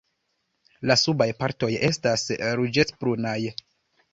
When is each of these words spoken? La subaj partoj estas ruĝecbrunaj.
La 0.91 0.95
subaj 1.01 1.27
partoj 1.43 1.71
estas 1.91 2.25
ruĝecbrunaj. 2.61 3.39